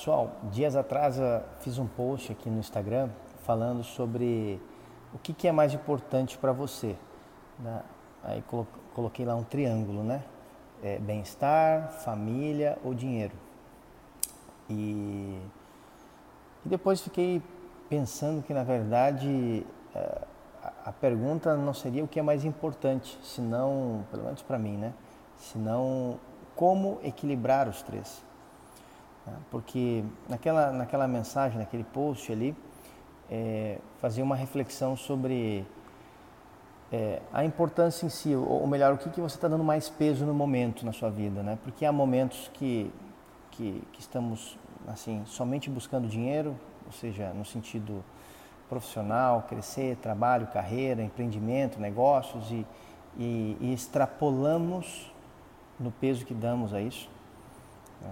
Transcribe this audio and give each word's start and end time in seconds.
pessoal, 0.00 0.30
dias 0.44 0.76
atrás 0.76 1.16
fiz 1.58 1.76
um 1.76 1.86
post 1.86 2.32
aqui 2.32 2.48
no 2.48 2.58
Instagram 2.58 3.10
falando 3.42 3.84
sobre 3.84 4.58
o 5.12 5.18
que, 5.18 5.34
que 5.34 5.46
é 5.46 5.52
mais 5.52 5.74
importante 5.74 6.38
para 6.38 6.52
você. 6.52 6.96
Né? 7.58 7.82
Aí 8.24 8.42
coloquei 8.94 9.26
lá 9.26 9.34
um 9.34 9.42
triângulo, 9.44 10.02
né? 10.02 10.22
É, 10.82 10.98
Bem-estar, 10.98 11.90
família 12.02 12.78
ou 12.82 12.94
dinheiro. 12.94 13.34
E, 14.70 15.38
e, 16.64 16.68
depois 16.70 17.02
fiquei 17.02 17.42
pensando 17.90 18.42
que 18.42 18.54
na 18.54 18.64
verdade 18.64 19.66
é, 19.94 20.22
a 20.82 20.92
pergunta 20.92 21.54
não 21.58 21.74
seria 21.74 22.02
o 22.02 22.08
que 22.08 22.18
é 22.18 22.22
mais 22.22 22.46
importante, 22.46 23.18
senão, 23.22 24.06
pelo 24.10 24.24
menos 24.24 24.40
para 24.40 24.58
mim, 24.58 24.78
né? 24.78 24.94
Senão 25.36 26.18
como 26.56 26.98
equilibrar 27.02 27.68
os 27.68 27.82
três. 27.82 28.29
Né? 29.26 29.34
Porque 29.50 30.04
naquela, 30.28 30.72
naquela 30.72 31.08
mensagem, 31.08 31.58
naquele 31.58 31.84
post 31.84 32.32
ali, 32.32 32.56
é, 33.30 33.78
fazia 33.98 34.24
uma 34.24 34.36
reflexão 34.36 34.96
sobre 34.96 35.64
é, 36.92 37.22
a 37.32 37.44
importância 37.44 38.04
em 38.04 38.08
si, 38.08 38.34
ou 38.34 38.66
melhor, 38.66 38.94
o 38.94 38.98
que, 38.98 39.08
que 39.10 39.20
você 39.20 39.36
está 39.36 39.46
dando 39.46 39.62
mais 39.62 39.88
peso 39.88 40.26
no 40.26 40.34
momento 40.34 40.84
na 40.84 40.92
sua 40.92 41.10
vida, 41.10 41.42
né? 41.42 41.58
Porque 41.62 41.84
há 41.84 41.92
momentos 41.92 42.50
que, 42.54 42.92
que, 43.52 43.82
que 43.92 44.00
estamos, 44.00 44.58
assim, 44.88 45.22
somente 45.26 45.70
buscando 45.70 46.08
dinheiro, 46.08 46.56
ou 46.84 46.92
seja, 46.92 47.32
no 47.32 47.44
sentido 47.44 48.02
profissional, 48.68 49.46
crescer, 49.48 49.96
trabalho, 49.96 50.48
carreira, 50.48 51.02
empreendimento, 51.02 51.80
negócios 51.80 52.50
e, 52.50 52.66
e, 53.16 53.56
e 53.60 53.72
extrapolamos 53.72 55.12
no 55.78 55.90
peso 55.90 56.24
que 56.24 56.34
damos 56.34 56.74
a 56.74 56.80
isso. 56.80 57.08
Né? 58.00 58.10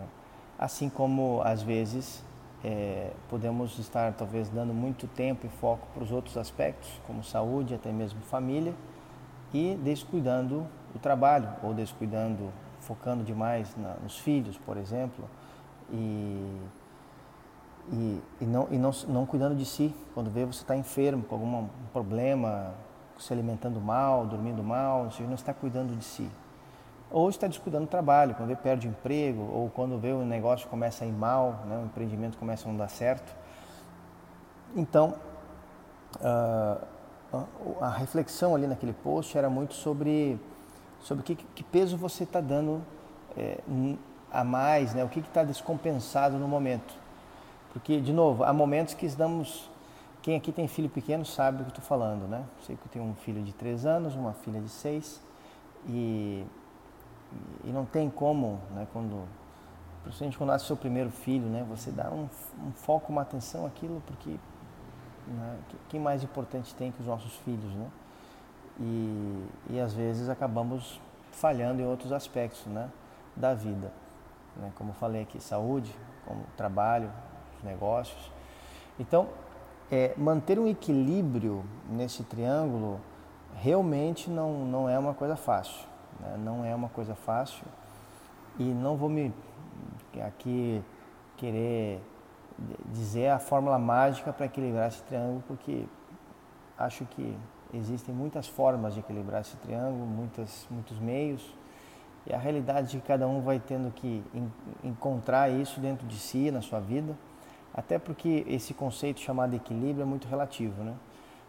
Assim 0.58 0.88
como 0.88 1.40
às 1.44 1.62
vezes 1.62 2.24
é, 2.64 3.12
podemos 3.28 3.78
estar 3.78 4.12
talvez 4.14 4.48
dando 4.48 4.74
muito 4.74 5.06
tempo 5.06 5.46
e 5.46 5.48
foco 5.48 5.86
para 5.94 6.02
os 6.02 6.10
outros 6.10 6.36
aspectos, 6.36 7.00
como 7.06 7.22
saúde, 7.22 7.74
até 7.74 7.92
mesmo 7.92 8.20
família, 8.22 8.74
e 9.54 9.76
descuidando 9.76 10.66
o 10.94 10.98
trabalho 10.98 11.48
ou 11.62 11.72
descuidando, 11.72 12.52
focando 12.80 13.22
demais 13.22 13.74
na, 13.76 13.94
nos 14.02 14.18
filhos, 14.18 14.58
por 14.58 14.76
exemplo, 14.76 15.24
e, 15.92 16.60
e, 17.92 18.22
e, 18.40 18.44
não, 18.44 18.68
e 18.70 18.78
não, 18.78 18.90
não 19.06 19.26
cuidando 19.26 19.54
de 19.54 19.64
si. 19.64 19.94
Quando 20.12 20.28
vê 20.28 20.44
você 20.44 20.62
está 20.62 20.76
enfermo, 20.76 21.22
com 21.22 21.36
algum 21.36 21.68
problema, 21.92 22.74
se 23.16 23.32
alimentando 23.32 23.80
mal, 23.80 24.26
dormindo 24.26 24.62
mal, 24.62 25.04
você 25.04 25.22
não 25.22 25.34
está 25.34 25.54
cuidando 25.54 25.96
de 25.96 26.04
si 26.04 26.28
ou 27.10 27.28
está 27.30 27.46
descuidando 27.46 27.86
do 27.86 27.90
trabalho, 27.90 28.34
quando 28.34 28.50
ele 28.50 28.58
perde 28.62 28.86
emprego, 28.86 29.42
ou 29.52 29.70
quando 29.70 29.98
vê 29.98 30.12
o 30.12 30.24
negócio 30.24 30.68
começa 30.68 31.04
a 31.04 31.06
ir 31.06 31.12
mal, 31.12 31.64
né, 31.66 31.78
o 31.78 31.86
empreendimento 31.86 32.36
começa 32.36 32.68
a 32.68 32.70
não 32.70 32.76
dar 32.76 32.88
certo. 32.88 33.34
Então, 34.76 35.14
uh, 36.16 36.98
a 37.80 37.90
reflexão 37.90 38.54
ali 38.54 38.66
naquele 38.66 38.92
post 38.92 39.36
era 39.36 39.48
muito 39.48 39.74
sobre, 39.74 40.38
sobre 41.00 41.24
que, 41.24 41.34
que 41.34 41.62
peso 41.62 41.96
você 41.96 42.24
está 42.24 42.40
dando 42.40 42.82
é, 43.36 43.58
a 44.30 44.44
mais, 44.44 44.94
né, 44.94 45.04
o 45.04 45.08
que 45.08 45.20
está 45.20 45.42
descompensado 45.42 46.38
no 46.38 46.48
momento. 46.48 46.94
Porque, 47.72 48.00
de 48.00 48.12
novo, 48.12 48.44
há 48.44 48.52
momentos 48.52 48.94
que 48.94 49.06
estamos. 49.06 49.70
Quem 50.22 50.36
aqui 50.36 50.50
tem 50.50 50.66
filho 50.66 50.88
pequeno 50.88 51.24
sabe 51.24 51.62
o 51.62 51.64
que 51.64 51.70
estou 51.70 51.84
falando, 51.84 52.26
né? 52.26 52.42
Sei 52.66 52.76
que 52.76 52.82
eu 52.84 52.90
tenho 52.90 53.04
um 53.04 53.14
filho 53.14 53.42
de 53.42 53.52
3 53.52 53.86
anos, 53.86 54.16
uma 54.16 54.32
filha 54.32 54.60
de 54.60 54.68
6, 54.68 55.22
e 55.88 56.44
e 57.64 57.68
não 57.68 57.84
tem 57.84 58.08
como, 58.08 58.60
né, 58.74 58.86
quando, 58.92 59.26
principalmente 60.02 60.38
quando 60.38 60.50
nasce 60.50 60.66
seu 60.66 60.76
primeiro 60.76 61.10
filho, 61.10 61.46
né, 61.46 61.64
você 61.68 61.90
dá 61.90 62.10
um, 62.10 62.28
um 62.64 62.72
foco, 62.72 63.12
uma 63.12 63.22
atenção 63.22 63.66
àquilo, 63.66 64.02
porque 64.06 64.30
né, 65.26 65.58
quem 65.88 66.00
mais 66.00 66.22
importante 66.22 66.74
tem 66.74 66.90
que 66.90 67.00
os 67.00 67.06
nossos 67.06 67.34
filhos, 67.38 67.72
né? 67.74 67.86
E, 68.80 69.46
e 69.70 69.80
às 69.80 69.92
vezes 69.92 70.28
acabamos 70.28 71.00
falhando 71.32 71.82
em 71.82 71.84
outros 71.84 72.12
aspectos, 72.12 72.64
né, 72.66 72.88
da 73.36 73.54
vida, 73.54 73.92
né, 74.56 74.72
como 74.76 74.92
falei 74.92 75.22
aqui, 75.22 75.40
saúde, 75.40 75.94
como 76.26 76.44
trabalho, 76.56 77.10
negócios. 77.62 78.30
Então, 78.98 79.28
é, 79.90 80.14
manter 80.16 80.58
um 80.58 80.66
equilíbrio 80.66 81.64
nesse 81.88 82.22
triângulo 82.22 83.00
realmente 83.56 84.30
não, 84.30 84.64
não 84.64 84.88
é 84.88 84.98
uma 84.98 85.14
coisa 85.14 85.36
fácil. 85.36 85.86
Né? 86.20 86.36
Não 86.38 86.64
é 86.64 86.74
uma 86.74 86.88
coisa 86.88 87.14
fácil 87.14 87.64
e 88.58 88.64
não 88.64 88.96
vou 88.96 89.08
me 89.08 89.32
aqui 90.20 90.82
querer 91.36 92.00
dizer 92.86 93.28
a 93.28 93.38
fórmula 93.38 93.78
mágica 93.78 94.32
para 94.32 94.46
equilibrar 94.46 94.88
esse 94.88 95.02
triângulo, 95.04 95.42
porque 95.46 95.86
acho 96.76 97.04
que 97.06 97.36
existem 97.72 98.14
muitas 98.14 98.48
formas 98.48 98.94
de 98.94 99.00
equilibrar 99.00 99.42
esse 99.42 99.56
triângulo, 99.58 100.04
muitas, 100.06 100.66
muitos 100.70 100.98
meios, 100.98 101.54
e 102.26 102.34
a 102.34 102.38
realidade 102.38 102.96
é 102.96 103.00
que 103.00 103.06
cada 103.06 103.26
um 103.26 103.40
vai 103.40 103.60
tendo 103.60 103.90
que 103.92 104.22
encontrar 104.82 105.48
isso 105.50 105.80
dentro 105.80 106.06
de 106.06 106.18
si, 106.18 106.50
na 106.50 106.60
sua 106.60 106.80
vida, 106.80 107.16
até 107.72 107.98
porque 107.98 108.44
esse 108.48 108.74
conceito 108.74 109.20
chamado 109.20 109.54
equilíbrio 109.54 110.02
é 110.02 110.04
muito 110.04 110.26
relativo, 110.26 110.82
né? 110.82 110.94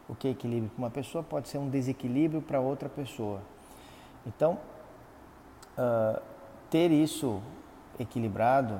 O 0.07 0.15
que 0.15 0.27
é 0.27 0.31
equilíbrio 0.31 0.69
para 0.69 0.79
uma 0.79 0.89
pessoa 0.89 1.23
pode 1.23 1.49
ser 1.49 1.57
um 1.57 1.69
desequilíbrio 1.69 2.41
para 2.41 2.59
outra 2.59 2.87
pessoa. 2.87 3.41
Então, 4.29 4.59
uh, 5.77 6.21
ter 6.69 6.91
isso 6.91 7.41
equilibrado, 7.99 8.79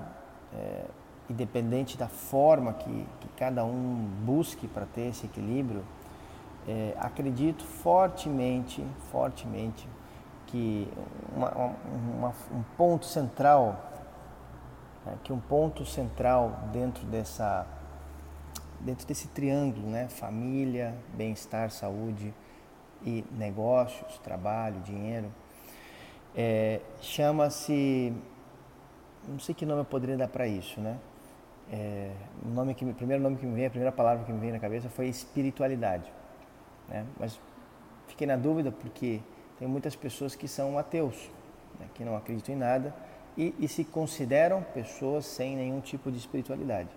é, 0.53 0.85
independente 1.29 1.97
da 1.97 2.07
forma 2.07 2.73
que, 2.73 3.07
que 3.19 3.27
cada 3.35 3.65
um 3.65 4.07
busque 4.23 4.67
para 4.67 4.85
ter 4.85 5.07
esse 5.09 5.25
equilíbrio, 5.25 5.83
é, 6.67 6.95
acredito 6.99 7.63
fortemente, 7.63 8.85
fortemente 9.11 9.87
que 10.47 10.87
uma, 11.35 11.51
uma, 11.51 12.33
um 12.51 12.63
ponto 12.77 13.05
central, 13.05 13.91
né, 15.05 15.17
que 15.23 15.33
um 15.33 15.39
ponto 15.39 15.85
central 15.85 16.69
dentro 16.71 17.05
dessa 17.07 17.66
dentro 18.79 19.05
desse 19.05 19.27
triângulo, 19.27 19.89
né, 19.89 20.07
família, 20.07 20.95
bem-estar, 21.13 21.69
saúde, 21.69 22.33
e 23.05 23.23
negócios, 23.31 24.17
trabalho, 24.19 24.79
dinheiro. 24.81 25.31
É, 26.35 26.81
Chama-se, 27.01 28.13
não 29.27 29.39
sei 29.39 29.55
que 29.55 29.65
nome 29.65 29.81
eu 29.81 29.85
poderia 29.85 30.17
dar 30.17 30.27
para 30.27 30.47
isso, 30.47 30.79
né? 30.79 30.97
É, 31.71 32.11
o, 32.43 32.49
nome 32.49 32.73
que, 32.73 32.83
o 32.83 32.93
primeiro 32.93 33.21
nome 33.21 33.37
que 33.37 33.45
me 33.45 33.53
veio, 33.53 33.67
a 33.67 33.69
primeira 33.69 33.91
palavra 33.91 34.25
que 34.25 34.31
me 34.31 34.39
veio 34.39 34.53
na 34.53 34.59
cabeça 34.59 34.89
foi 34.89 35.07
espiritualidade. 35.07 36.11
Né? 36.87 37.05
Mas 37.19 37.39
fiquei 38.07 38.25
na 38.25 38.35
dúvida 38.35 38.71
porque 38.71 39.21
tem 39.59 39.67
muitas 39.67 39.95
pessoas 39.95 40.35
que 40.35 40.47
são 40.47 40.79
ateus, 40.79 41.29
né? 41.79 41.87
que 41.93 42.03
não 42.03 42.16
acreditam 42.16 42.55
em 42.55 42.57
nada 42.57 42.93
e, 43.37 43.53
e 43.59 43.67
se 43.67 43.83
consideram 43.83 44.63
pessoas 44.73 45.25
sem 45.25 45.55
nenhum 45.55 45.79
tipo 45.79 46.11
de 46.11 46.17
espiritualidade. 46.17 46.89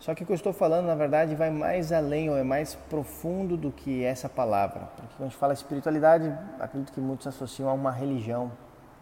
Só 0.00 0.14
que 0.14 0.22
o 0.22 0.26
que 0.26 0.32
eu 0.32 0.36
estou 0.36 0.52
falando, 0.52 0.86
na 0.86 0.94
verdade, 0.94 1.34
vai 1.34 1.50
mais 1.50 1.92
além 1.92 2.30
ou 2.30 2.36
é 2.36 2.44
mais 2.44 2.74
profundo 2.74 3.56
do 3.56 3.72
que 3.72 4.04
essa 4.04 4.28
palavra. 4.28 4.88
Porque 4.96 5.14
quando 5.16 5.26
a 5.26 5.30
gente 5.30 5.36
fala 5.36 5.52
espiritualidade, 5.52 6.32
acredito 6.60 6.92
que 6.92 7.00
muitos 7.00 7.26
associam 7.26 7.68
a 7.68 7.72
uma 7.72 7.90
religião, 7.90 8.52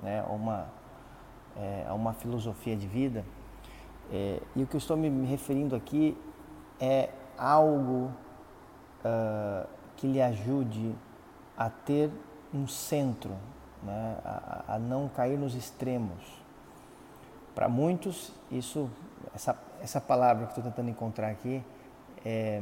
né, 0.03 0.25
a, 0.27 0.33
uma, 0.33 0.67
é, 1.57 1.85
a 1.87 1.93
uma 1.93 2.15
filosofia 2.15 2.75
de 2.75 2.87
vida. 2.87 3.25
É, 4.11 4.41
e 4.55 4.63
o 4.63 4.67
que 4.67 4.75
eu 4.75 4.79
estou 4.79 4.97
me 4.97 5.27
referindo 5.27 5.77
aqui 5.77 6.17
é 6.81 7.11
algo 7.37 8.11
uh, 9.05 9.67
que 9.97 10.07
lhe 10.07 10.23
ajude 10.23 10.95
a 11.59 11.69
ter 11.69 12.11
um 12.55 12.67
centro, 12.67 13.33
né, 13.83 14.17
a, 14.25 14.75
a 14.75 14.79
não 14.79 15.09
cair 15.09 15.39
nos 15.39 15.55
extremos. 15.55 16.43
Para 17.55 17.69
muitos, 17.69 18.33
isso, 18.51 18.89
essa 19.35 19.55
essa 19.83 20.01
palavra 20.01 20.47
que 20.47 20.53
estou 20.53 20.65
tentando 20.65 20.91
encontrar 20.91 21.29
aqui, 21.29 21.63
é, 22.25 22.61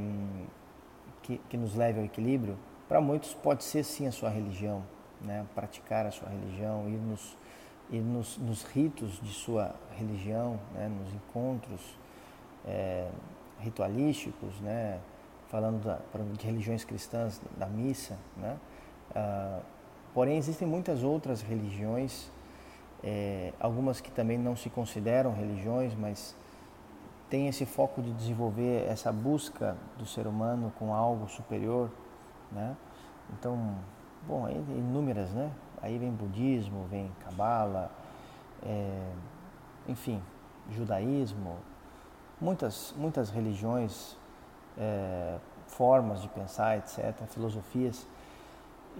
que, 1.22 1.38
que, 1.48 1.56
nos 1.56 1.74
leve 1.74 2.00
ao 2.00 2.04
equilíbrio, 2.04 2.58
para 2.88 3.00
muitos 3.00 3.34
pode 3.34 3.64
ser 3.64 3.84
sim 3.84 4.06
a 4.06 4.12
sua 4.12 4.28
religião, 4.28 4.82
né? 5.20 5.46
praticar 5.54 6.06
a 6.06 6.10
sua 6.10 6.28
religião, 6.28 6.88
ir 6.88 6.98
nos, 6.98 7.36
ir 7.90 8.00
nos, 8.00 8.36
nos 8.38 8.62
ritos 8.64 9.20
de 9.22 9.32
sua 9.32 9.74
religião, 9.96 10.58
né? 10.74 10.88
nos 10.88 11.14
encontros 11.14 11.80
é, 12.66 13.08
ritualísticos, 13.60 14.60
né? 14.60 15.00
falando 15.48 15.82
da, 15.82 15.98
de 16.36 16.46
religiões 16.46 16.84
cristãs, 16.84 17.40
da 17.56 17.66
missa. 17.66 18.18
Né? 18.36 18.56
Ah, 19.14 19.60
porém, 20.12 20.36
existem 20.36 20.66
muitas 20.66 21.02
outras 21.02 21.42
religiões, 21.42 22.28
é, 23.02 23.52
algumas 23.60 24.00
que 24.00 24.10
também 24.10 24.36
não 24.36 24.56
se 24.56 24.68
consideram 24.68 25.32
religiões, 25.32 25.94
mas 25.94 26.36
tem 27.34 27.48
esse 27.48 27.66
foco 27.66 28.00
de 28.00 28.12
desenvolver 28.12 28.86
essa 28.88 29.10
busca 29.10 29.76
do 29.98 30.06
ser 30.06 30.24
humano 30.24 30.72
com 30.78 30.94
algo 30.94 31.28
superior, 31.28 31.90
né? 32.52 32.76
Então, 33.32 33.74
bom, 34.24 34.48
inúmeras, 34.48 35.32
né? 35.32 35.50
Aí 35.82 35.98
vem 35.98 36.12
budismo, 36.12 36.86
vem 36.88 37.10
cabala, 37.24 37.90
é, 38.64 39.10
enfim, 39.88 40.22
judaísmo, 40.70 41.56
muitas, 42.40 42.94
muitas 42.96 43.30
religiões, 43.30 44.16
é, 44.78 45.36
formas 45.66 46.22
de 46.22 46.28
pensar, 46.28 46.78
etc., 46.78 47.16
filosofias. 47.26 48.06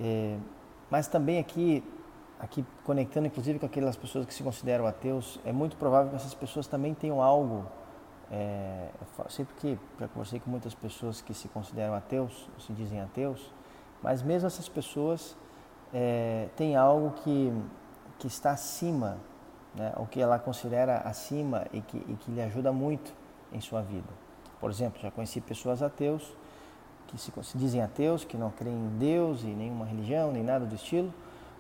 É, 0.01 0.37
mas 0.91 1.07
também 1.07 1.39
aqui, 1.39 1.85
aqui 2.41 2.67
conectando 2.83 3.29
inclusive 3.29 3.61
com 3.61 3.67
aquelas 3.67 3.95
pessoas 3.95 4.27
que 4.27 4.35
se 4.35 4.43
consideram 4.43 4.89
ateus, 4.89 5.39
é 5.45 5.53
muito 5.53 5.77
provável 5.77 6.11
que 6.11 6.17
essas 6.17 6.35
pessoas 6.35 6.67
também 6.67 6.95
tenham 6.95 7.23
algo. 7.23 7.65
É, 8.31 8.89
sempre 9.29 9.55
que 9.57 9.79
já 10.01 10.09
conversei 10.09 10.41
com 10.41 10.51
muitas 10.51 10.75
pessoas 10.75 11.21
que 11.21 11.35
se 11.35 11.49
consideram 11.49 11.95
ateus, 11.95 12.49
se 12.59 12.73
dizem 12.73 13.01
ateus, 13.01 13.53
mas 14.03 14.23
mesmo 14.23 14.47
essas 14.47 14.69
pessoas 14.69 15.37
é, 15.93 16.49
têm 16.57 16.77
algo 16.77 17.13
que, 17.23 17.53
que 18.19 18.27
está 18.27 18.53
acima, 18.53 19.19
né, 19.75 19.93
o 19.97 20.07
que 20.07 20.21
ela 20.21 20.39
considera 20.39 20.99
acima 20.99 21.67
e 21.73 21.81
que, 21.81 21.97
e 21.97 22.17
que 22.21 22.31
lhe 22.31 22.41
ajuda 22.43 22.73
muito 22.73 23.13
em 23.53 23.61
sua 23.61 23.83
vida. 23.83 24.09
Por 24.61 24.71
exemplo, 24.71 25.01
já 25.01 25.11
conheci 25.11 25.41
pessoas 25.41 25.83
ateus 25.83 26.35
que 27.07 27.19
se, 27.19 27.33
se 27.43 27.59
dizem 27.59 27.83
ateus, 27.83 28.25
que 28.25 28.37
não 28.37 28.51
creem 28.51 28.75
em 28.75 28.99
Deus 28.99 29.43
e 29.43 29.47
nenhuma 29.47 29.85
religião, 29.85 30.33
nem 30.33 30.43
nada 30.43 30.65
do 30.65 30.75
estilo, 30.75 31.13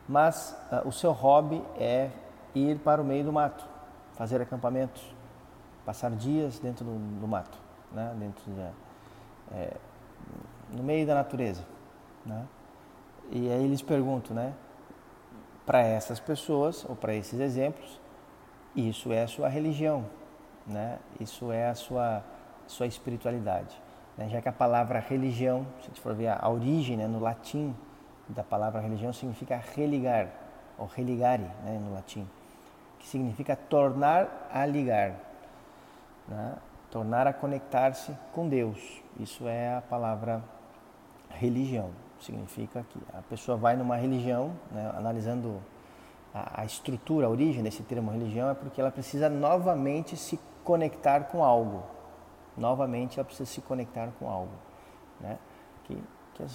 mas 0.09 0.57
uh, 0.73 0.89
o 0.89 0.93
seu 0.93 1.13
hobby 1.13 1.63
é 1.79 2.11
ir 2.55 2.79
para 2.79 3.01
o 3.01 3.05
meio 3.05 3.25
do 3.25 3.33
mato, 3.33 3.65
fazer 4.15 4.41
acampamentos, 4.41 5.14
passar 5.85 6.11
dias 6.11 6.59
dentro 6.59 6.85
do, 6.85 7.21
do 7.21 7.29
mato, 7.29 7.59
né? 7.93 8.15
dentro 8.19 8.43
de, 8.51 8.61
é, 9.55 9.77
no 10.71 10.83
meio 10.83 11.07
da 11.07 11.15
natureza. 11.15 11.63
Né? 12.25 12.47
E 13.31 13.51
aí 13.51 13.65
eles 13.65 13.83
perguntam, 13.83 14.35
né? 14.35 14.53
Para 15.65 15.81
essas 15.81 16.21
pessoas, 16.21 16.85
ou 16.89 16.95
para 16.95 17.15
esses 17.15 17.41
exemplos, 17.41 17.99
isso 18.77 19.13
é 19.13 19.23
a 19.23 19.29
sua 19.29 19.49
religião, 19.49 20.05
né? 20.67 20.99
Isso 21.19 21.51
é 21.51 21.69
a 21.69 21.75
sua, 21.75 22.23
sua 22.67 22.87
espiritualidade. 22.87 23.81
Né? 24.17 24.29
Já 24.29 24.41
que 24.43 24.49
a 24.49 24.53
palavra 24.53 24.99
religião, 24.99 25.67
se 25.83 25.91
a 25.91 25.95
for 26.03 26.15
ver 26.15 26.29
a 26.29 26.49
origem 26.49 26.97
né, 26.97 27.07
no 27.07 27.19
latim 27.19 27.75
da 28.29 28.43
palavra 28.43 28.81
religião, 28.81 29.13
significa 29.13 29.63
religar, 29.75 30.29
ou 30.79 30.87
religare 30.87 31.45
né, 31.65 31.81
no 31.83 31.95
latim, 31.95 32.29
que 32.99 33.07
significa 33.09 33.57
tornar 33.57 34.49
a 34.53 34.65
ligar, 34.67 35.15
né? 36.29 36.57
tornar 36.91 37.27
a 37.27 37.33
conectar-se 37.33 38.17
com 38.33 38.49
Deus. 38.49 39.03
Isso 39.19 39.47
é 39.49 39.77
a 39.77 39.81
palavra 39.81 40.43
religião. 41.31 41.91
Significa 42.21 42.85
que 42.89 42.99
a 43.13 43.23
pessoa 43.23 43.57
vai 43.57 43.77
numa 43.77 43.97
religião, 43.97 44.53
né, 44.71 44.93
analisando 44.97 45.61
a, 46.33 46.63
a 46.63 46.65
estrutura, 46.65 47.27
a 47.27 47.31
origem 47.31 47.63
desse 47.63 47.83
termo 47.83 48.11
religião, 48.11 48.49
é 48.49 48.55
porque 48.55 48.81
ela 48.81 48.91
precisa 48.91 49.29
novamente 49.29 50.17
se 50.17 50.39
conectar 50.63 51.25
com 51.25 51.45
algo 51.45 51.95
novamente 52.57 53.19
ela 53.19 53.25
precisa 53.25 53.51
se 53.51 53.61
conectar 53.61 54.09
com 54.19 54.29
algo. 54.29 54.53
Né? 55.21 55.39
Que, 55.85 56.03
que, 56.35 56.47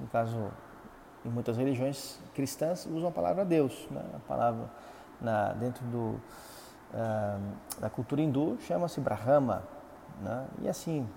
no 0.00 0.06
caso, 0.08 0.50
em 1.24 1.28
muitas 1.28 1.56
religiões 1.56 2.18
cristãs 2.34 2.86
usam 2.86 3.08
a 3.08 3.12
palavra 3.12 3.44
Deus. 3.44 3.86
Né? 3.90 4.02
A 4.14 4.18
palavra 4.20 4.70
na, 5.20 5.52
dentro 5.52 5.84
do, 5.86 6.20
da 7.80 7.90
cultura 7.90 8.20
hindu 8.20 8.58
chama-se 8.60 9.00
Brahma. 9.00 9.62
Né? 10.20 10.46
E 10.62 10.68
assim, 10.68 11.08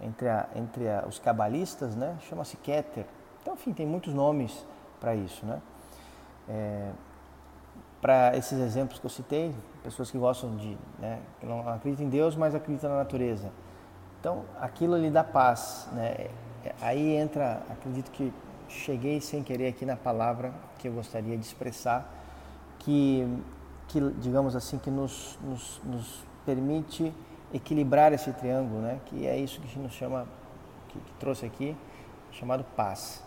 entre, 0.00 0.28
a, 0.28 0.48
entre 0.54 0.88
a, 0.88 1.04
os 1.06 1.18
cabalistas, 1.18 1.94
né? 1.94 2.16
chama-se 2.28 2.56
Keter. 2.56 3.06
Então, 3.40 3.54
enfim, 3.54 3.72
tem 3.72 3.86
muitos 3.86 4.14
nomes 4.14 4.66
para 5.00 5.14
isso. 5.14 5.44
Né? 5.44 5.60
É, 6.48 6.90
para 8.00 8.36
esses 8.36 8.58
exemplos 8.58 8.98
que 8.98 9.06
eu 9.06 9.10
citei, 9.10 9.54
pessoas 9.84 10.10
que 10.10 10.18
gostam 10.18 10.56
de, 10.56 10.76
né, 10.98 11.20
que 11.38 11.46
não 11.46 11.68
acreditam 11.68 12.04
em 12.04 12.08
Deus, 12.08 12.34
mas 12.34 12.52
acreditam 12.52 12.90
na 12.90 12.96
natureza. 12.96 13.52
Então, 14.18 14.44
aquilo 14.60 14.96
lhe 14.96 15.08
dá 15.08 15.22
paz, 15.22 15.88
né? 15.92 16.28
Aí 16.80 17.14
entra, 17.16 17.62
acredito 17.70 18.10
que 18.10 18.32
cheguei 18.68 19.20
sem 19.20 19.42
querer 19.42 19.68
aqui 19.68 19.84
na 19.84 19.96
palavra 19.96 20.52
que 20.78 20.88
eu 20.88 20.92
gostaria 20.92 21.36
de 21.36 21.44
expressar, 21.44 22.08
que, 22.78 23.26
que 23.92 24.00
digamos 24.18 24.56
assim, 24.56 24.78
que 24.78 24.90
nos, 24.90 25.38
nos, 25.42 25.80
nos 25.84 26.24
permite 26.46 27.12
equilibrar 27.52 28.12
esse 28.12 28.32
triângulo, 28.32 28.80
né? 28.80 28.98
Que 29.04 29.26
é 29.26 29.36
isso 29.36 29.60
que 29.60 29.78
nos 29.78 29.92
chama, 29.92 30.26
que, 30.88 30.98
que 30.98 31.12
trouxe 31.20 31.44
aqui, 31.44 31.76
chamado 32.30 32.64
paz. 32.74 33.22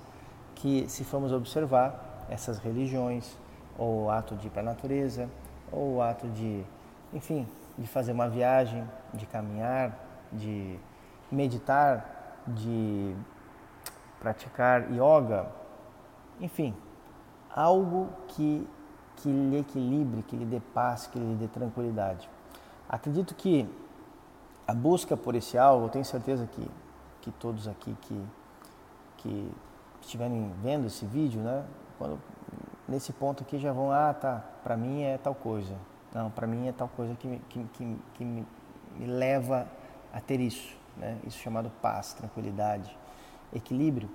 Que 0.56 0.90
se 0.90 1.04
formos 1.04 1.32
observar 1.32 2.26
essas 2.30 2.58
religiões, 2.58 3.38
ou 3.78 4.06
o 4.06 4.10
ato 4.10 4.36
de 4.36 4.48
ir 4.48 4.50
para 4.50 4.62
a 4.62 4.66
natureza, 4.66 5.30
ou 5.72 5.98
o 5.98 6.02
ato 6.02 6.28
de, 6.30 6.64
enfim, 7.14 7.48
de 7.78 7.86
fazer 7.86 8.14
uma 8.14 8.28
viagem, 8.28 8.84
de 9.14 9.28
caminhar, 9.28 9.96
de 10.32 10.80
meditar, 11.32 12.42
de 12.48 13.16
praticar 14.20 14.92
yoga, 14.92 15.46
enfim, 16.42 16.76
algo 17.54 18.10
que, 18.30 18.68
que 19.18 19.30
lhe 19.30 19.60
equilibre, 19.60 20.24
que 20.24 20.36
lhe 20.36 20.46
dê 20.46 20.60
paz, 20.60 21.08
que 21.08 21.18
lhe 21.18 21.36
dê 21.36 21.48
tranquilidade. 21.48 22.30
Acredito 22.88 23.34
que 23.36 23.68
a 24.68 24.74
busca 24.74 25.16
por 25.16 25.36
esse 25.36 25.58
algo, 25.58 25.86
eu 25.86 25.90
tenho 25.90 26.06
certeza 26.06 26.48
que, 26.48 26.68
que 27.22 27.32
todos 27.32 27.68
aqui 27.68 27.96
que, 28.02 28.26
que 29.18 29.52
estiverem 30.02 30.52
vendo 30.62 30.88
esse 30.88 31.06
vídeo, 31.06 31.42
né, 31.42 31.66
quando, 31.98 32.20
nesse 32.88 33.12
ponto 33.14 33.44
aqui 33.44 33.58
já 33.58 33.72
vão, 33.72 33.92
ah, 33.92 34.14
tá, 34.14 34.44
para 34.64 34.78
mim 34.78 35.04
é 35.04 35.18
tal 35.18 35.36
coisa. 35.36 35.76
Não, 36.14 36.32
para 36.32 36.48
mim 36.48 36.68
é 36.68 36.72
tal 36.72 36.88
coisa 36.88 37.14
que, 37.16 37.42
que, 37.50 37.64
que, 37.74 37.98
que 38.14 38.26
me, 38.26 38.48
me 38.98 39.06
leva 39.06 39.68
a 40.14 40.22
ter 40.22 40.40
isso, 40.40 40.76
né? 40.96 41.18
isso 41.26 41.38
chamado 41.40 41.70
paz, 41.82 42.14
tranquilidade, 42.14 42.98
equilíbrio, 43.54 44.10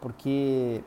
porque 0.00 0.82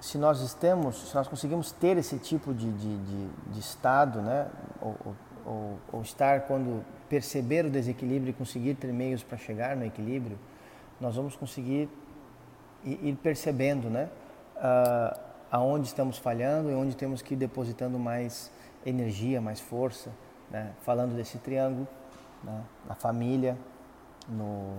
se 0.00 0.18
nós 0.18 0.40
estamos, 0.40 1.08
se 1.10 1.14
nós 1.14 1.26
conseguimos 1.26 1.72
ter 1.72 1.96
esse 1.96 2.18
tipo 2.18 2.52
de, 2.52 2.70
de, 2.70 2.98
de, 2.98 3.28
de 3.52 3.60
estado, 3.60 4.20
né? 4.20 4.48
Ou, 4.80 4.96
ou, 5.44 5.78
ou, 5.92 6.02
estar 6.02 6.42
quando 6.42 6.84
perceber 7.08 7.64
o 7.64 7.70
desequilíbrio 7.70 8.30
e 8.30 8.32
conseguir 8.32 8.74
ter 8.74 8.92
meios 8.92 9.22
para 9.22 9.38
chegar 9.38 9.76
no 9.76 9.84
equilíbrio, 9.84 10.38
nós 11.00 11.16
vamos 11.16 11.36
conseguir 11.36 11.88
ir 12.84 13.16
percebendo, 13.22 13.88
né? 13.88 14.08
Uh, 14.56 15.26
aonde 15.50 15.86
estamos 15.86 16.18
falhando 16.18 16.70
e 16.70 16.74
onde 16.74 16.96
temos 16.96 17.22
que 17.22 17.34
ir 17.34 17.36
depositando 17.36 17.98
mais 17.98 18.50
energia, 18.84 19.40
mais 19.40 19.60
força, 19.60 20.10
né? 20.50 20.72
falando 20.82 21.14
desse 21.14 21.38
triângulo, 21.38 21.86
né? 22.42 22.62
na 22.86 22.94
família, 22.94 23.56
no, 24.28 24.78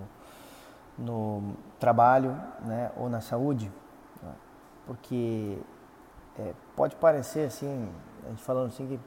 no 0.98 1.56
trabalho 1.80 2.32
né? 2.66 2.92
ou 2.98 3.10
na 3.10 3.22
saúde. 3.22 3.72
Porque 4.88 5.60
é, 6.40 6.54
pode 6.76 6.96
parecer 6.96 7.46
assim, 7.46 7.90
a 8.26 8.30
gente 8.30 8.42
falando 8.42 8.68
assim, 8.68 8.88
que 8.88 9.00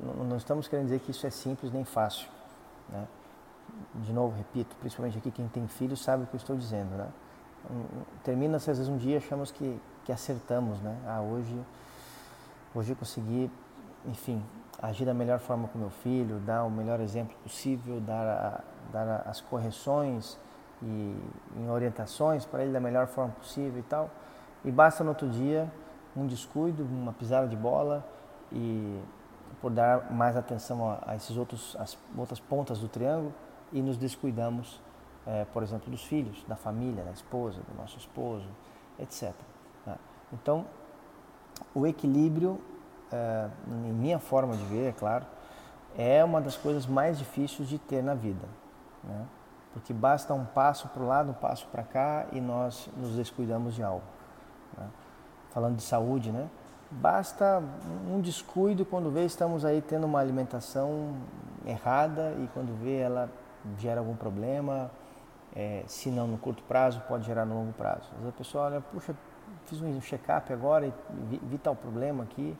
não 0.00 0.36
estamos 0.36 0.68
querendo 0.68 0.86
dizer 0.86 1.00
que 1.00 1.10
isso 1.10 1.26
é 1.26 1.30
simples 1.30 1.72
nem 1.72 1.84
fácil. 1.84 2.28
Né? 2.88 3.06
De 3.94 4.12
novo, 4.12 4.36
repito, 4.36 4.76
principalmente 4.76 5.18
aqui 5.18 5.30
quem 5.30 5.48
tem 5.48 5.66
filhos 5.66 6.02
sabe 6.02 6.24
o 6.24 6.26
que 6.26 6.34
eu 6.34 6.38
estou 6.38 6.56
dizendo. 6.56 6.90
Né? 6.96 7.08
Termina-se 8.22 8.70
às 8.70 8.78
vezes 8.78 8.92
um 8.92 8.96
dia, 8.96 9.18
achamos 9.18 9.50
que, 9.50 9.80
que 10.04 10.12
acertamos. 10.12 10.80
Né? 10.80 10.96
Ah, 11.06 11.20
hoje, 11.20 11.58
hoje 12.74 12.92
eu 12.92 12.96
consegui, 12.96 13.50
enfim, 14.06 14.42
agir 14.80 15.04
da 15.04 15.14
melhor 15.14 15.38
forma 15.38 15.68
com 15.68 15.78
meu 15.78 15.90
filho, 15.90 16.38
dar 16.40 16.64
o 16.64 16.70
melhor 16.70 17.00
exemplo 17.00 17.34
possível, 17.42 18.00
dar, 18.00 18.26
a, 18.26 18.60
dar 18.92 19.22
as 19.26 19.40
correções 19.40 20.38
e 20.82 21.16
em 21.56 21.70
orientações 21.70 22.44
para 22.44 22.62
ele 22.62 22.72
da 22.72 22.80
melhor 22.80 23.06
forma 23.06 23.32
possível 23.32 23.78
e 23.78 23.84
tal. 23.84 24.10
E 24.64 24.70
basta 24.70 25.02
no 25.02 25.10
outro 25.10 25.28
dia 25.28 25.70
um 26.16 26.26
descuido, 26.26 26.84
uma 26.84 27.12
pisada 27.12 27.46
de 27.48 27.56
bola 27.56 28.06
e 28.50 29.00
por 29.60 29.70
dar 29.70 30.10
mais 30.12 30.36
atenção 30.36 30.90
a, 30.90 30.98
a 31.06 31.16
esses 31.16 31.36
outros 31.36 31.76
as 31.78 31.96
outras 32.16 32.40
pontas 32.40 32.78
do 32.78 32.88
triângulo 32.88 33.32
e 33.72 33.80
nos 33.80 33.96
descuidamos, 33.96 34.80
é, 35.26 35.44
por 35.46 35.62
exemplo, 35.62 35.90
dos 35.90 36.04
filhos, 36.04 36.44
da 36.46 36.56
família, 36.56 37.02
da 37.02 37.12
esposa, 37.12 37.60
do 37.60 37.74
nosso 37.76 37.96
esposo, 37.96 38.46
etc. 38.98 39.32
Né? 39.86 39.96
Então, 40.32 40.66
o 41.74 41.86
equilíbrio 41.86 42.58
é, 43.10 43.48
em 43.68 43.92
minha 43.92 44.18
forma 44.18 44.56
de 44.56 44.64
ver, 44.64 44.88
é 44.88 44.92
claro, 44.92 45.26
é 45.96 46.24
uma 46.24 46.40
das 46.40 46.56
coisas 46.56 46.86
mais 46.86 47.18
difíceis 47.18 47.68
de 47.68 47.78
ter 47.78 48.02
na 48.02 48.14
vida. 48.14 48.46
Né? 49.04 49.26
Porque 49.72 49.92
basta 49.92 50.34
um 50.34 50.44
passo 50.44 50.88
para 50.88 51.02
o 51.02 51.06
lado, 51.06 51.30
um 51.30 51.34
passo 51.34 51.66
para 51.68 51.82
cá 51.82 52.26
e 52.32 52.40
nós 52.40 52.88
nos 52.96 53.14
descuidamos 53.16 53.74
de 53.74 53.82
algo. 53.82 54.04
Né? 54.78 54.86
Falando 55.50 55.76
de 55.76 55.82
saúde, 55.82 56.30
né? 56.30 56.48
Basta 56.90 57.62
um 58.10 58.20
descuido 58.20 58.84
quando 58.84 59.10
vê 59.10 59.24
estamos 59.24 59.64
aí 59.64 59.80
tendo 59.80 60.04
uma 60.04 60.20
alimentação 60.20 61.14
errada 61.66 62.34
e 62.38 62.48
quando 62.52 62.78
vê 62.82 62.98
ela 62.98 63.30
gera 63.78 64.00
algum 64.00 64.14
problema, 64.14 64.90
é, 65.54 65.84
se 65.86 66.10
não 66.10 66.26
no 66.26 66.36
curto 66.36 66.62
prazo, 66.64 67.00
pode 67.08 67.24
gerar 67.24 67.46
no 67.46 67.54
longo 67.54 67.72
prazo. 67.72 68.08
Às 68.12 68.18
vezes 68.18 68.28
a 68.28 68.32
pessoa 68.32 68.64
olha, 68.64 68.80
puxa, 68.80 69.14
fiz 69.64 69.80
um 69.80 70.00
check-up 70.00 70.52
agora 70.52 70.86
e 70.86 70.92
vi, 71.30 71.40
vi 71.42 71.58
tal 71.58 71.74
problema 71.74 72.24
aqui, 72.24 72.56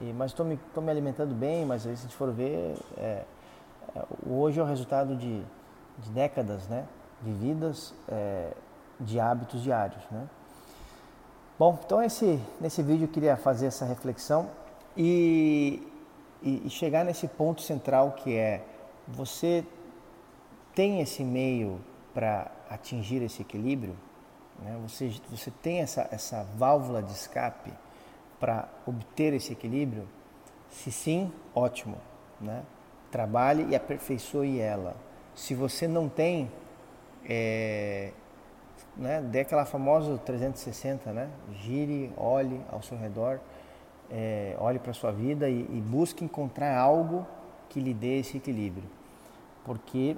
e, 0.00 0.12
mas 0.12 0.30
estou 0.30 0.46
me, 0.46 0.58
me 0.76 0.90
alimentando 0.90 1.34
bem, 1.34 1.66
mas 1.66 1.86
aí 1.86 1.94
se 1.96 2.00
a 2.00 2.08
gente 2.08 2.16
for 2.16 2.32
ver, 2.32 2.76
é, 2.96 3.24
hoje 4.26 4.58
é 4.58 4.62
o 4.62 4.66
resultado 4.66 5.14
de, 5.16 5.42
de 5.98 6.10
décadas, 6.10 6.68
né? 6.68 6.86
vividas 7.20 7.94
é, 8.08 8.52
de 8.98 9.20
hábitos 9.20 9.62
diários. 9.62 10.02
Né? 10.10 10.26
Bom, 11.62 11.78
então 11.86 12.02
esse, 12.02 12.40
nesse 12.60 12.82
vídeo 12.82 13.04
eu 13.04 13.08
queria 13.08 13.36
fazer 13.36 13.66
essa 13.66 13.84
reflexão 13.84 14.50
e, 14.96 15.80
e, 16.42 16.66
e 16.66 16.68
chegar 16.68 17.04
nesse 17.04 17.28
ponto 17.28 17.62
central 17.62 18.16
que 18.18 18.36
é 18.36 18.64
você 19.06 19.64
tem 20.74 21.00
esse 21.00 21.22
meio 21.22 21.80
para 22.12 22.50
atingir 22.68 23.22
esse 23.22 23.42
equilíbrio, 23.42 23.94
né? 24.58 24.76
você, 24.82 25.12
você 25.30 25.52
tem 25.62 25.78
essa, 25.78 26.08
essa 26.10 26.42
válvula 26.56 27.00
de 27.00 27.12
escape 27.12 27.72
para 28.40 28.68
obter 28.84 29.32
esse 29.32 29.52
equilíbrio? 29.52 30.08
Se 30.68 30.90
sim, 30.90 31.32
ótimo. 31.54 31.96
Né? 32.40 32.64
Trabalhe 33.08 33.68
e 33.70 33.76
aperfeiçoe 33.76 34.58
ela. 34.58 34.96
Se 35.32 35.54
você 35.54 35.86
não 35.86 36.08
tem, 36.08 36.50
é, 37.24 38.10
né, 38.96 39.20
dê 39.22 39.40
aquela 39.40 39.64
famosa 39.64 40.18
360, 40.18 41.12
né? 41.12 41.30
Gire, 41.54 42.12
olhe 42.16 42.60
ao 42.70 42.82
seu 42.82 42.96
redor, 42.96 43.40
é, 44.10 44.56
olhe 44.58 44.78
para 44.78 44.90
a 44.90 44.94
sua 44.94 45.10
vida 45.10 45.48
e, 45.48 45.60
e, 45.60 45.80
busque 45.80 46.24
encontrar 46.24 46.76
algo 46.76 47.26
que 47.68 47.80
lhe 47.80 47.94
dê 47.94 48.18
esse 48.18 48.36
equilíbrio. 48.36 48.84
Porque 49.64 50.16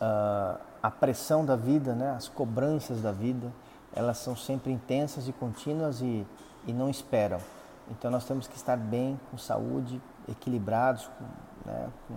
uh, 0.00 0.58
a 0.82 0.90
pressão 0.90 1.44
da 1.44 1.56
vida, 1.56 1.94
né, 1.94 2.10
as 2.16 2.28
cobranças 2.28 3.02
da 3.02 3.12
vida, 3.12 3.52
elas 3.94 4.18
são 4.18 4.34
sempre 4.34 4.72
intensas 4.72 5.28
e 5.28 5.32
contínuas 5.32 6.00
e, 6.00 6.26
e 6.66 6.72
não 6.72 6.88
esperam. 6.88 7.38
Então 7.90 8.10
nós 8.10 8.24
temos 8.24 8.46
que 8.46 8.56
estar 8.56 8.76
bem, 8.76 9.18
com 9.30 9.36
saúde, 9.36 10.00
equilibrados, 10.28 11.06
com, 11.06 11.24
né, 11.70 11.88
com, 12.06 12.14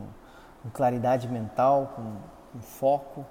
com 0.64 0.70
claridade 0.70 1.28
mental, 1.28 1.94
com, 1.96 2.16
com 2.54 2.62
foco, 2.62 3.26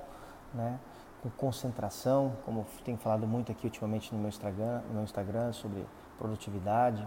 né? 0.52 0.78
Com 1.22 1.30
concentração, 1.30 2.32
como 2.44 2.66
tenho 2.84 2.96
falado 2.96 3.26
muito 3.26 3.52
aqui 3.52 3.66
ultimamente 3.66 4.12
no 4.14 4.18
meu 4.18 4.28
Instagram, 4.28 4.80
no 4.88 4.94
meu 4.94 5.04
Instagram 5.04 5.52
sobre 5.52 5.84
produtividade. 6.18 7.06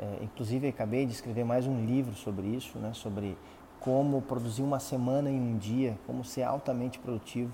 É, 0.00 0.18
inclusive, 0.22 0.68
acabei 0.68 1.04
de 1.06 1.12
escrever 1.12 1.44
mais 1.44 1.66
um 1.66 1.84
livro 1.84 2.14
sobre 2.14 2.46
isso, 2.46 2.78
né? 2.78 2.92
sobre 2.94 3.36
como 3.78 4.22
produzir 4.22 4.62
uma 4.62 4.78
semana 4.78 5.30
em 5.30 5.38
um 5.38 5.58
dia, 5.58 5.98
como 6.06 6.24
ser 6.24 6.42
altamente 6.42 6.98
produtivo. 6.98 7.52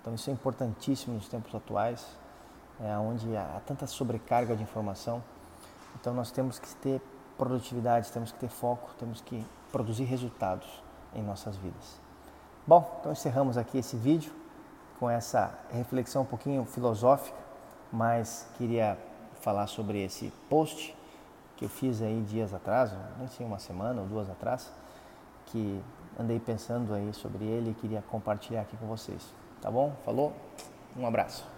Então, 0.00 0.14
isso 0.14 0.28
é 0.30 0.32
importantíssimo 0.32 1.14
nos 1.14 1.28
tempos 1.28 1.54
atuais, 1.54 2.06
é, 2.80 2.96
onde 2.96 3.36
há 3.36 3.60
tanta 3.66 3.86
sobrecarga 3.86 4.56
de 4.56 4.62
informação. 4.62 5.22
Então, 6.00 6.14
nós 6.14 6.30
temos 6.30 6.58
que 6.58 6.74
ter 6.76 7.00
produtividade, 7.36 8.10
temos 8.10 8.32
que 8.32 8.38
ter 8.38 8.48
foco, 8.48 8.90
temos 8.98 9.20
que 9.20 9.44
produzir 9.70 10.04
resultados 10.04 10.82
em 11.14 11.22
nossas 11.22 11.56
vidas. 11.56 12.00
Bom, 12.66 12.98
então 13.00 13.12
encerramos 13.12 13.56
aqui 13.56 13.78
esse 13.78 13.96
vídeo 13.96 14.32
com 14.98 15.08
essa 15.08 15.56
reflexão 15.70 16.22
um 16.22 16.26
pouquinho 16.26 16.64
filosófica, 16.64 17.36
mas 17.92 18.46
queria 18.56 18.98
falar 19.40 19.66
sobre 19.66 20.04
esse 20.04 20.32
post 20.48 20.94
que 21.56 21.64
eu 21.64 21.68
fiz 21.68 22.02
aí 22.02 22.20
dias 22.22 22.54
atrás, 22.54 22.92
nem 23.18 23.26
sei 23.28 23.44
uma 23.44 23.58
semana 23.58 24.00
ou 24.00 24.06
duas 24.06 24.30
atrás, 24.30 24.70
que 25.46 25.82
andei 26.18 26.38
pensando 26.38 26.94
aí 26.94 27.12
sobre 27.12 27.44
ele 27.44 27.70
e 27.70 27.74
queria 27.74 28.02
compartilhar 28.02 28.62
aqui 28.62 28.76
com 28.76 28.86
vocês. 28.86 29.34
Tá 29.60 29.70
bom? 29.70 29.92
Falou? 30.04 30.32
Um 30.96 31.06
abraço. 31.06 31.57